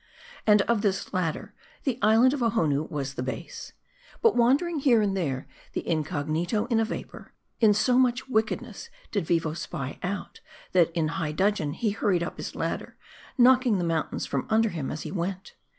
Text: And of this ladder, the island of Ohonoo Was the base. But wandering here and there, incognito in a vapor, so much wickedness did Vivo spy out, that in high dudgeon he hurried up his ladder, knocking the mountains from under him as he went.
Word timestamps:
And 0.47 0.63
of 0.63 0.81
this 0.81 1.13
ladder, 1.13 1.53
the 1.83 1.99
island 2.01 2.33
of 2.33 2.41
Ohonoo 2.41 2.89
Was 2.89 3.13
the 3.13 3.21
base. 3.21 3.73
But 4.23 4.35
wandering 4.35 4.79
here 4.79 4.99
and 4.99 5.15
there, 5.15 5.47
incognito 5.75 6.65
in 6.71 6.79
a 6.79 6.85
vapor, 6.85 7.33
so 7.73 7.99
much 7.99 8.27
wickedness 8.27 8.89
did 9.11 9.27
Vivo 9.27 9.53
spy 9.53 9.99
out, 10.01 10.41
that 10.71 10.89
in 10.93 11.09
high 11.09 11.33
dudgeon 11.33 11.73
he 11.73 11.91
hurried 11.91 12.23
up 12.23 12.37
his 12.37 12.55
ladder, 12.55 12.97
knocking 13.37 13.77
the 13.77 13.83
mountains 13.83 14.25
from 14.25 14.47
under 14.49 14.69
him 14.69 14.89
as 14.89 15.03
he 15.03 15.11
went. 15.11 15.53